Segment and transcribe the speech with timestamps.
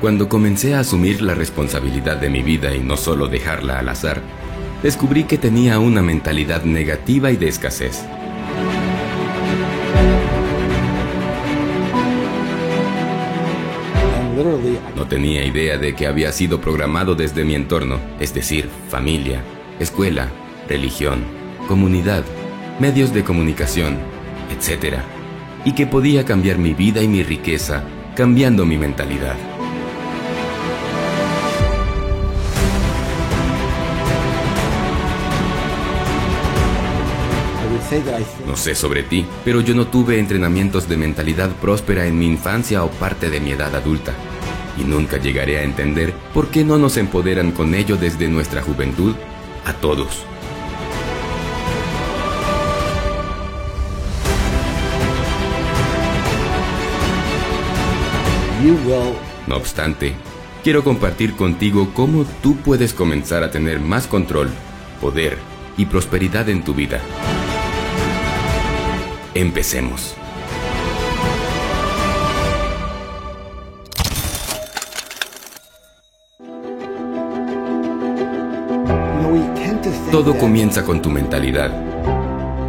[0.00, 4.22] Cuando comencé a asumir la responsabilidad de mi vida y no solo dejarla al azar,
[4.82, 8.02] descubrí que tenía una mentalidad negativa y de escasez.
[14.96, 19.42] No tenía idea de que había sido programado desde mi entorno, es decir, familia,
[19.80, 20.30] escuela,
[20.66, 21.24] religión,
[21.68, 22.24] comunidad,
[22.78, 23.98] medios de comunicación,
[24.50, 24.96] etc.
[25.66, 27.84] Y que podía cambiar mi vida y mi riqueza
[28.16, 29.49] cambiando mi mentalidad.
[38.46, 42.84] No sé sobre ti, pero yo no tuve entrenamientos de mentalidad próspera en mi infancia
[42.84, 44.12] o parte de mi edad adulta.
[44.78, 49.16] Y nunca llegaré a entender por qué no nos empoderan con ello desde nuestra juventud
[49.66, 50.24] a todos.
[59.48, 60.14] No obstante,
[60.62, 64.50] quiero compartir contigo cómo tú puedes comenzar a tener más control,
[65.00, 65.38] poder
[65.76, 67.00] y prosperidad en tu vida.
[69.34, 70.16] Empecemos.
[80.10, 81.70] Todo comienza con tu mentalidad.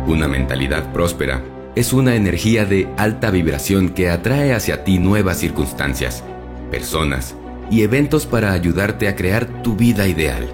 [0.05, 1.41] Una mentalidad próspera
[1.73, 6.23] es una energía de alta vibración que atrae hacia ti nuevas circunstancias,
[6.69, 7.35] personas
[7.71, 10.47] y eventos para ayudarte a crear tu vida ideal.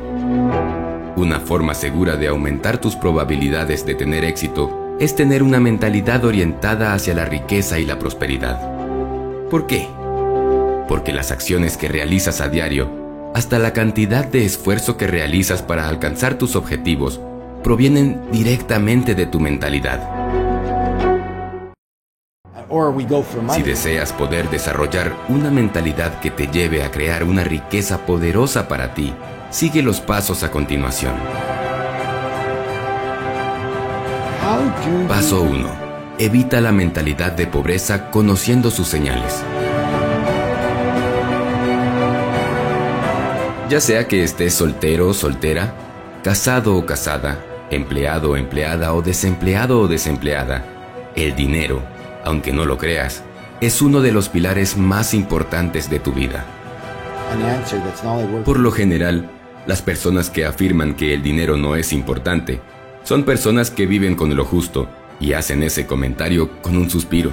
[1.17, 6.93] Una forma segura de aumentar tus probabilidades de tener éxito es tener una mentalidad orientada
[6.93, 8.59] hacia la riqueza y la prosperidad.
[9.49, 9.87] ¿Por qué?
[10.87, 12.89] Porque las acciones que realizas a diario,
[13.35, 17.19] hasta la cantidad de esfuerzo que realizas para alcanzar tus objetivos,
[17.63, 20.01] provienen directamente de tu mentalidad.
[23.51, 28.93] Si deseas poder desarrollar una mentalidad que te lleve a crear una riqueza poderosa para
[28.93, 29.13] ti,
[29.51, 31.13] sigue los pasos a continuación.
[35.09, 35.69] Paso 1.
[36.19, 39.43] Evita la mentalidad de pobreza conociendo sus señales.
[43.69, 45.73] Ya sea que estés soltero o soltera,
[46.23, 50.63] casado o casada, empleado o empleada o desempleado o desempleada,
[51.17, 51.81] el dinero,
[52.23, 53.23] aunque no lo creas,
[53.59, 56.45] es uno de los pilares más importantes de tu vida.
[58.45, 59.29] Por lo general,
[59.65, 62.61] las personas que afirman que el dinero no es importante
[63.07, 64.89] son personas que viven con lo justo
[65.21, 67.31] y hacen ese comentario con un suspiro.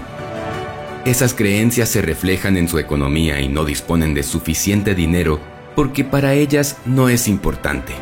[1.04, 5.40] Esas creencias se reflejan en su economía y no disponen de suficiente dinero
[5.74, 7.92] porque para ellas no es importante.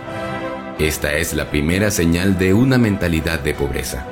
[0.79, 4.07] Esta es la primera señal de una mentalidad de pobreza.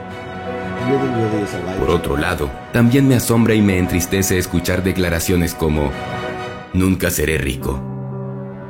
[1.79, 5.93] Por otro lado, también me asombra y me entristece escuchar declaraciones como,
[6.73, 7.79] nunca seré rico,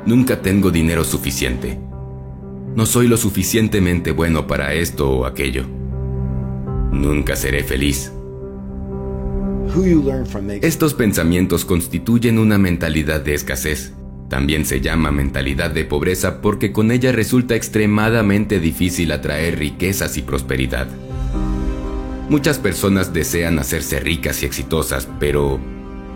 [0.05, 1.79] nunca tengo dinero suficiente,
[2.75, 5.65] no soy lo suficientemente bueno para esto o aquello.
[6.91, 8.11] Nunca seré feliz.
[10.61, 13.93] Estos pensamientos constituyen una mentalidad de escasez.
[14.29, 20.21] También se llama mentalidad de pobreza porque con ella resulta extremadamente difícil atraer riquezas y
[20.21, 20.87] prosperidad.
[22.29, 25.59] Muchas personas desean hacerse ricas y exitosas, pero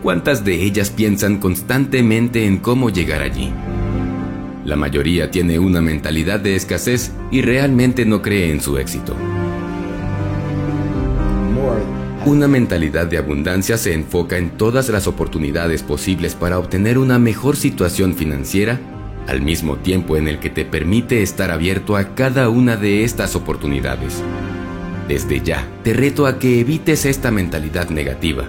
[0.01, 3.51] ¿cuántas de ellas piensan constantemente en cómo llegar allí?
[4.65, 9.15] La mayoría tiene una mentalidad de escasez y realmente no cree en su éxito.
[12.25, 17.55] Una mentalidad de abundancia se enfoca en todas las oportunidades posibles para obtener una mejor
[17.55, 18.79] situación financiera,
[19.27, 23.35] al mismo tiempo en el que te permite estar abierto a cada una de estas
[23.35, 24.23] oportunidades.
[25.07, 28.45] Desde ya, te reto a que evites esta mentalidad negativa,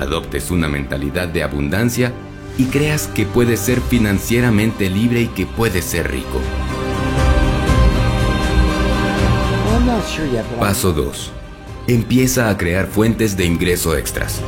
[0.00, 2.12] adoptes una mentalidad de abundancia
[2.56, 6.40] y creas que puedes ser financieramente libre y que puedes ser rico.
[10.60, 11.32] Paso 2.
[11.88, 14.40] Empieza a crear fuentes de ingreso extras.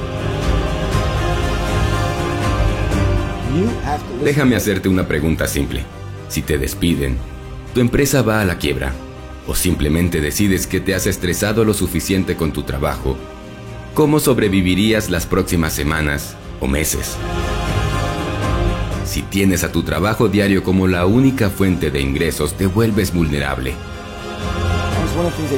[4.22, 5.84] Déjame hacerte una pregunta simple.
[6.28, 7.16] Si te despiden,
[7.74, 8.92] tu empresa va a la quiebra,
[9.46, 13.16] o simplemente decides que te has estresado lo suficiente con tu trabajo,
[13.94, 17.16] ¿cómo sobrevivirías las próximas semanas o meses?
[19.16, 23.72] Si tienes a tu trabajo diario como la única fuente de ingresos, te vuelves vulnerable.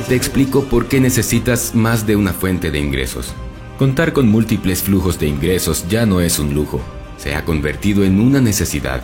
[0.06, 3.34] Te explico por qué necesitas más de una fuente de ingresos.
[3.76, 6.80] Contar con múltiples flujos de ingresos ya no es un lujo,
[7.16, 9.02] se ha convertido en una necesidad.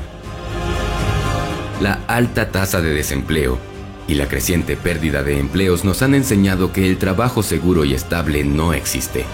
[1.80, 3.58] La alta tasa de desempleo
[4.06, 8.44] y la creciente pérdida de empleos nos han enseñado que el trabajo seguro y estable
[8.44, 9.24] no existe.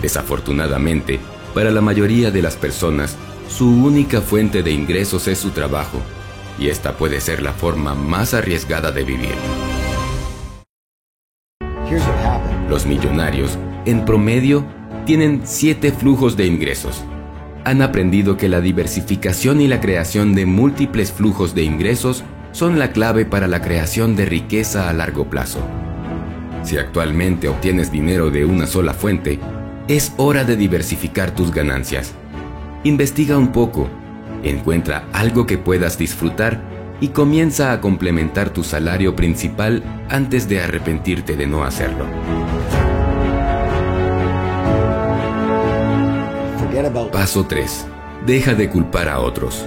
[0.00, 1.20] Desafortunadamente,
[1.52, 3.18] para la mayoría de las personas,
[3.48, 6.00] su única fuente de ingresos es su trabajo,
[6.58, 9.34] y esta puede ser la forma más arriesgada de vivir.
[12.68, 14.66] Los millonarios, en promedio,
[15.04, 17.04] tienen siete flujos de ingresos.
[17.64, 22.92] Han aprendido que la diversificación y la creación de múltiples flujos de ingresos son la
[22.92, 25.60] clave para la creación de riqueza a largo plazo.
[26.62, 29.38] Si actualmente obtienes dinero de una sola fuente,
[29.88, 32.14] es hora de diversificar tus ganancias.
[32.86, 33.88] Investiga un poco,
[34.42, 36.60] encuentra algo que puedas disfrutar
[37.00, 42.04] y comienza a complementar tu salario principal antes de arrepentirte de no hacerlo.
[47.10, 47.86] Paso 3.
[48.26, 49.64] Deja de culpar a otros.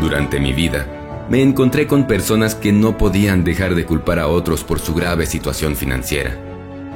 [0.00, 0.86] Durante mi vida,
[1.30, 5.26] me encontré con personas que no podían dejar de culpar a otros por su grave
[5.26, 6.51] situación financiera.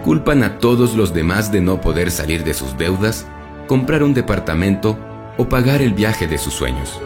[0.07, 3.27] Culpan a todos los demás de no poder salir de sus deudas,
[3.67, 4.97] comprar un departamento
[5.37, 7.01] o pagar el viaje de sus sueños.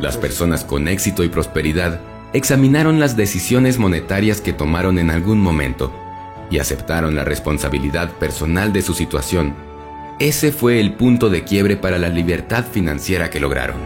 [0.00, 2.00] Las personas con éxito y prosperidad
[2.32, 5.92] examinaron las decisiones monetarias que tomaron en algún momento
[6.50, 9.54] y aceptaron la responsabilidad personal de su situación.
[10.18, 13.76] Ese fue el punto de quiebre para la libertad financiera que lograron.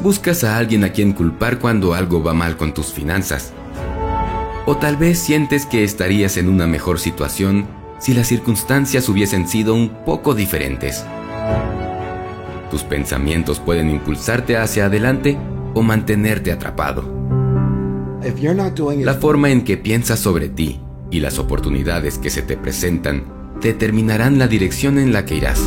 [0.00, 3.52] Buscas a alguien a quien culpar cuando algo va mal con tus finanzas.
[4.64, 7.66] O tal vez sientes que estarías en una mejor situación
[7.98, 11.04] si las circunstancias hubiesen sido un poco diferentes.
[12.70, 15.36] Tus pensamientos pueden impulsarte hacia adelante
[15.74, 17.04] o mantenerte atrapado.
[18.98, 20.80] La forma en que piensas sobre ti
[21.10, 23.24] y las oportunidades que se te presentan
[23.60, 25.60] determinarán la dirección en la que irás.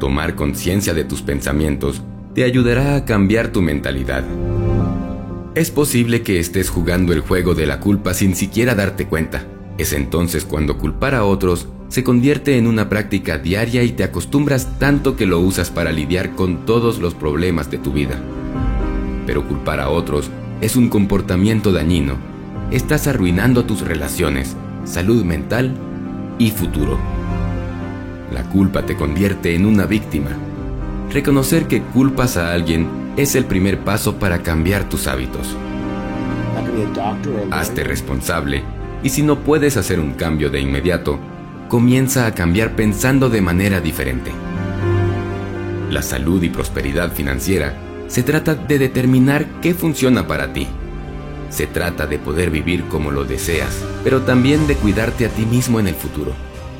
[0.00, 2.02] Tomar conciencia de tus pensamientos
[2.34, 4.24] te ayudará a cambiar tu mentalidad.
[5.56, 9.46] Es posible que estés jugando el juego de la culpa sin siquiera darte cuenta.
[9.78, 14.78] Es entonces cuando culpar a otros se convierte en una práctica diaria y te acostumbras
[14.78, 18.20] tanto que lo usas para lidiar con todos los problemas de tu vida.
[19.24, 20.28] Pero culpar a otros
[20.60, 22.18] es un comportamiento dañino.
[22.70, 24.54] Estás arruinando tus relaciones,
[24.84, 25.74] salud mental
[26.38, 26.98] y futuro.
[28.30, 30.36] La culpa te convierte en una víctima.
[31.10, 35.56] Reconocer que culpas a alguien es el primer paso para cambiar tus hábitos.
[37.50, 38.62] Hazte responsable
[39.02, 41.18] y si no puedes hacer un cambio de inmediato,
[41.68, 44.30] comienza a cambiar pensando de manera diferente.
[45.90, 47.74] La salud y prosperidad financiera
[48.08, 50.66] se trata de determinar qué funciona para ti.
[51.48, 55.80] Se trata de poder vivir como lo deseas, pero también de cuidarte a ti mismo
[55.80, 56.32] en el futuro,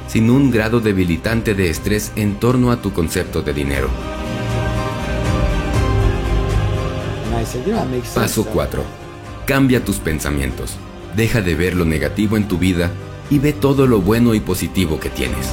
[0.08, 3.88] sin un grado debilitante de estrés en torno a tu concepto de dinero.
[8.14, 8.82] Paso 4.
[9.46, 10.76] Cambia tus pensamientos.
[11.14, 12.90] Deja de ver lo negativo en tu vida
[13.30, 15.52] y ve todo lo bueno y positivo que tienes.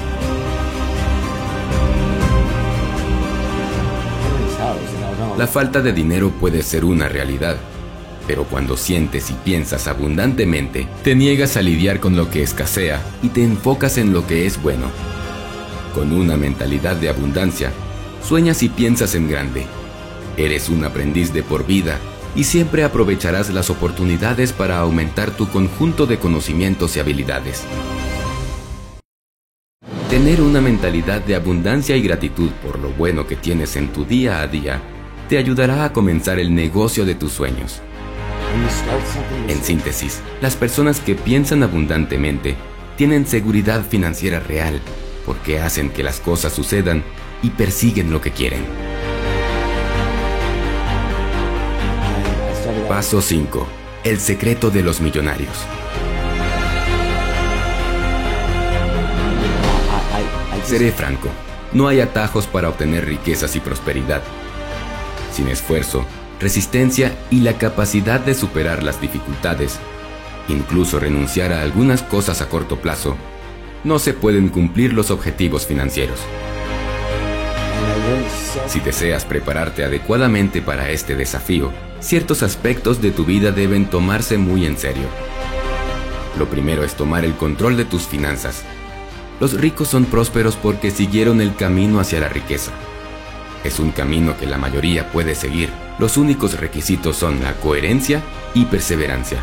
[5.37, 7.57] La falta de dinero puede ser una realidad,
[8.27, 13.29] pero cuando sientes y piensas abundantemente, te niegas a lidiar con lo que escasea y
[13.29, 14.87] te enfocas en lo que es bueno.
[15.95, 17.71] Con una mentalidad de abundancia,
[18.23, 19.65] sueñas y piensas en grande.
[20.37, 21.99] Eres un aprendiz de por vida
[22.35, 27.63] y siempre aprovecharás las oportunidades para aumentar tu conjunto de conocimientos y habilidades.
[30.09, 34.41] Tener una mentalidad de abundancia y gratitud por lo bueno que tienes en tu día
[34.41, 34.81] a día
[35.29, 37.81] te ayudará a comenzar el negocio de tus sueños.
[39.47, 42.55] En síntesis, las personas que piensan abundantemente
[42.97, 44.79] tienen seguridad financiera real
[45.25, 47.03] porque hacen que las cosas sucedan
[47.41, 48.92] y persiguen lo que quieren.
[52.93, 53.65] Paso 5.
[54.03, 55.65] El secreto de los millonarios.
[60.63, 61.27] Seré franco,
[61.71, 64.21] no hay atajos para obtener riquezas y prosperidad
[65.31, 66.05] sin esfuerzo,
[66.39, 69.79] resistencia y la capacidad de superar las dificultades,
[70.47, 73.17] incluso renunciar a algunas cosas a corto plazo,
[73.83, 76.19] no se pueden cumplir los objetivos financieros.
[78.67, 81.71] Si deseas prepararte adecuadamente para este desafío,
[82.03, 85.07] ciertos aspectos de tu vida deben tomarse muy en serio.
[86.37, 88.63] Lo primero es tomar el control de tus finanzas.
[89.39, 92.71] Los ricos son prósperos porque siguieron el camino hacia la riqueza.
[93.63, 95.69] Es un camino que la mayoría puede seguir.
[95.97, 98.21] Los únicos requisitos son la coherencia
[98.53, 99.39] y perseverancia.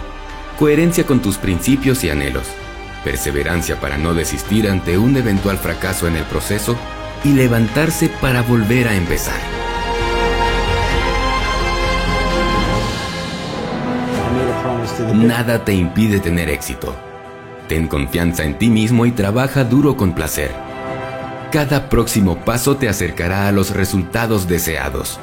[0.59, 2.47] Coherencia con tus principios y anhelos.
[3.05, 6.76] Perseverancia para no desistir ante un eventual fracaso en el proceso
[7.25, 9.60] y levantarse para volver a empezar.
[15.15, 16.95] Nada te impide tener éxito.
[17.69, 20.51] Ten confianza en ti mismo y trabaja duro con placer.
[21.53, 25.19] Cada próximo paso te acercará a los resultados deseados.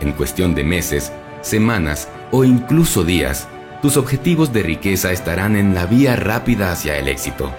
[0.00, 3.48] En cuestión de meses, semanas o incluso días,
[3.82, 7.50] tus objetivos de riqueza estarán en la vía rápida hacia el éxito.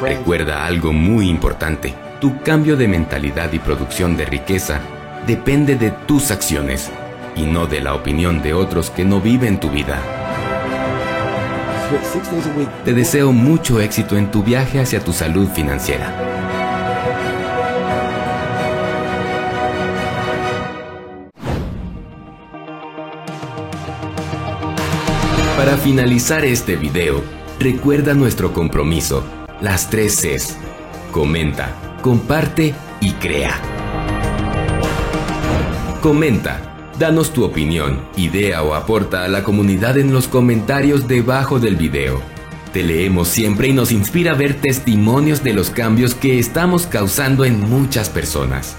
[0.00, 1.94] Recuerda algo muy importante.
[2.20, 4.80] Tu cambio de mentalidad y producción de riqueza
[5.26, 6.90] depende de tus acciones
[7.36, 10.00] y no de la opinión de otros que no viven tu vida.
[12.84, 16.12] Te deseo mucho éxito en tu viaje hacia tu salud financiera.
[25.56, 27.22] Para finalizar este video,
[27.58, 29.24] recuerda nuestro compromiso,
[29.60, 30.56] las tres Cs.
[31.12, 31.70] Comenta,
[32.02, 33.54] comparte y crea.
[36.02, 41.76] Comenta, danos tu opinión, idea o aporta a la comunidad en los comentarios debajo del
[41.76, 42.20] video.
[42.72, 47.60] Te leemos siempre y nos inspira ver testimonios de los cambios que estamos causando en
[47.60, 48.76] muchas personas.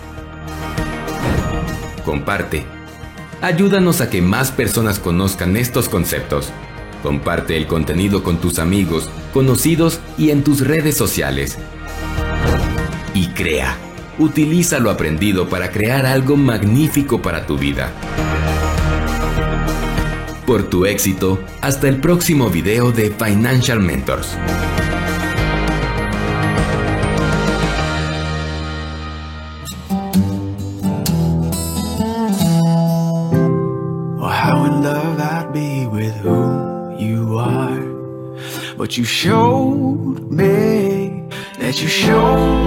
[2.05, 2.65] Comparte.
[3.41, 6.51] Ayúdanos a que más personas conozcan estos conceptos.
[7.03, 11.57] Comparte el contenido con tus amigos, conocidos y en tus redes sociales.
[13.13, 13.86] Y crea.
[14.19, 17.91] Utiliza lo aprendido para crear algo magnífico para tu vida.
[20.45, 24.35] Por tu éxito, hasta el próximo video de Financial Mentors.
[38.77, 41.27] But you showed me
[41.59, 42.66] that you showed